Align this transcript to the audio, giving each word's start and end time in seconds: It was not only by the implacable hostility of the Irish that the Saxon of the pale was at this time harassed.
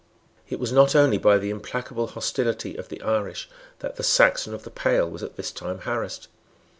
It 0.49 0.59
was 0.59 0.71
not 0.71 0.95
only 0.95 1.19
by 1.19 1.37
the 1.37 1.51
implacable 1.51 2.07
hostility 2.07 2.75
of 2.75 2.89
the 2.89 3.03
Irish 3.03 3.47
that 3.81 3.97
the 3.97 4.03
Saxon 4.03 4.51
of 4.51 4.63
the 4.63 4.71
pale 4.71 5.07
was 5.07 5.21
at 5.21 5.35
this 5.35 5.51
time 5.51 5.77
harassed. 5.81 6.27